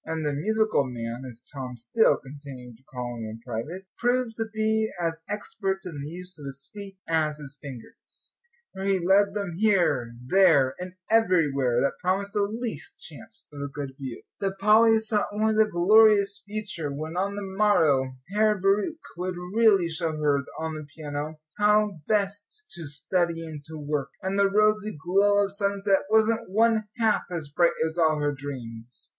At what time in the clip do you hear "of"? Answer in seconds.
6.39-6.45, 13.53-13.61, 25.45-25.53